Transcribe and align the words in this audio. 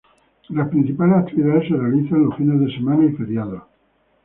Las 0.49 0.67
principales 0.69 1.15
actividades 1.17 1.67
se 1.67 1.75
realizan 1.77 2.23
los 2.23 2.35
fines 2.35 2.59
de 2.59 2.73
semana 2.73 3.05
y 3.05 3.11
feriados. 3.13 3.61